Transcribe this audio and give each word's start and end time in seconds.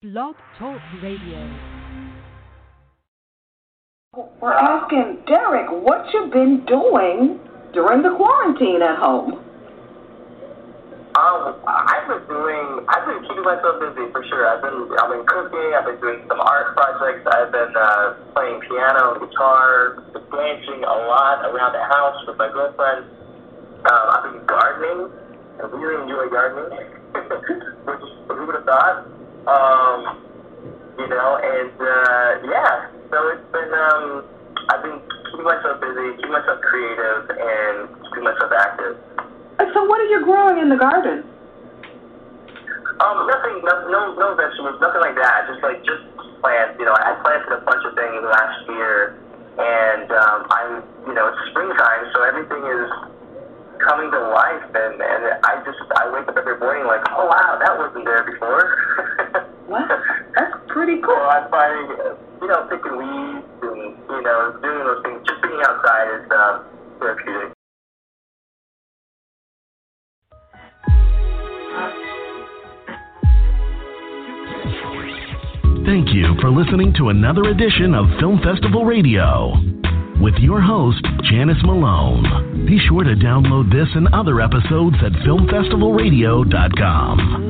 Blog 0.00 0.36
Talk 0.56 0.78
Radio. 1.02 1.42
We're 4.40 4.54
asking 4.54 5.26
Derek 5.26 5.66
what 5.82 6.06
you've 6.14 6.30
been 6.30 6.64
doing 6.66 7.40
during 7.74 8.06
the 8.06 8.14
quarantine 8.14 8.78
at 8.78 8.94
home. 9.02 9.42
Um, 11.18 11.58
I've 11.66 12.06
been 12.06 12.22
doing, 12.30 12.86
I've 12.86 13.10
been 13.10 13.26
keeping 13.26 13.42
myself 13.42 13.82
busy 13.82 14.06
for 14.14 14.22
sure. 14.30 14.46
I've 14.46 14.62
been, 14.62 14.86
I've 15.02 15.10
been 15.10 15.26
cooking, 15.26 15.74
I've 15.74 15.90
been 15.90 15.98
doing 15.98 16.22
some 16.30 16.38
art 16.46 16.78
projects, 16.78 17.26
I've 17.26 17.50
been 17.50 17.74
uh, 17.74 18.14
playing 18.38 18.62
piano, 18.70 19.18
guitar, 19.18 19.98
dancing 20.14 20.86
a 20.86 20.96
lot 21.10 21.42
around 21.42 21.74
the 21.74 21.82
house 21.82 22.22
with 22.22 22.38
my 22.38 22.46
girlfriend. 22.54 23.02
Um, 23.82 24.04
I've 24.14 24.30
been 24.30 24.46
gardening. 24.46 25.10
I 25.58 25.66
really 25.74 26.06
enjoy 26.06 26.30
gardening, 26.30 26.86
which 27.82 28.06
who 28.30 28.46
would 28.46 28.54
have 28.54 28.64
thought? 28.64 29.18
Um, 29.48 29.77
you 31.08 31.16
know, 31.16 31.40
and 31.40 31.72
uh, 31.80 32.30
yeah, 32.52 32.92
so 33.08 33.16
it's 33.32 33.48
been, 33.48 33.72
um, 33.72 34.24
I've 34.68 34.82
been 34.84 35.00
keeping 35.32 35.48
myself 35.48 35.80
busy, 35.80 36.20
keeping 36.20 36.36
myself 36.36 36.60
creative, 36.60 37.32
and 37.32 37.88
keeping 38.04 38.24
myself 38.28 38.52
active. 38.52 39.00
So 39.72 39.84
what 39.88 40.00
are 40.00 40.10
you 40.12 40.20
growing 40.24 40.58
in 40.60 40.68
the 40.68 40.76
garden? 40.76 41.24
Um, 43.00 43.24
nothing, 43.24 43.64
no, 43.64 43.88
no, 43.88 44.00
no 44.20 44.34
vegetables, 44.36 44.76
nothing 44.80 45.00
like 45.00 45.16
that. 45.16 45.48
Just 45.48 45.62
like 45.62 45.80
just 45.86 46.04
plants. 46.44 46.76
You 46.78 46.84
know, 46.84 46.92
I 46.92 47.16
planted 47.24 47.56
a 47.56 47.64
bunch 47.64 47.82
of 47.88 47.96
things 47.96 48.20
last 48.28 48.68
year, 48.68 49.16
and 49.56 50.12
um, 50.12 50.40
I'm, 50.50 50.72
you 51.08 51.14
know, 51.14 51.32
it's 51.32 51.40
springtime, 51.50 52.04
so 52.12 52.22
everything 52.22 52.64
is 52.68 52.90
coming 53.80 54.10
to 54.10 54.20
life, 54.28 54.66
and 54.76 55.00
and 55.00 55.22
I 55.40 55.62
just 55.64 55.78
I 55.96 56.10
wake 56.12 56.28
up 56.28 56.36
every 56.36 56.58
morning 56.58 56.84
like, 56.84 57.00
oh 57.16 57.24
wow, 57.24 57.56
that 57.56 57.78
wasn't 57.78 58.04
there 58.04 58.24
before. 58.28 58.76
What? 59.68 59.84
That's 60.32 60.56
pretty 60.68 60.87
so 60.87 60.87
cool. 61.02 61.16
I'm 61.16 61.50
finding, 61.50 61.96
you 62.42 62.48
know, 62.48 62.66
picking 62.70 62.96
weeds 62.96 63.46
and 63.62 63.96
you 64.08 64.22
know 64.22 64.58
doing 64.62 64.84
those 64.84 65.02
things. 65.02 65.20
Just 65.26 65.42
being 65.42 65.60
outside 65.66 66.08
is 66.14 66.30
uh, 66.30 66.62
therapeutic. 67.00 67.52
Thank 75.86 76.12
you 76.12 76.34
for 76.40 76.50
listening 76.50 76.92
to 76.98 77.08
another 77.08 77.44
edition 77.44 77.94
of 77.94 78.06
Film 78.20 78.40
Festival 78.44 78.84
Radio 78.84 79.54
with 80.20 80.34
your 80.34 80.60
host, 80.60 81.02
Janice 81.22 81.62
Malone. 81.64 82.66
Be 82.66 82.78
sure 82.88 83.04
to 83.04 83.14
download 83.14 83.70
this 83.72 83.88
and 83.94 84.08
other 84.12 84.40
episodes 84.40 84.96
at 85.02 85.12
filmfestivalradio.com. 85.24 87.47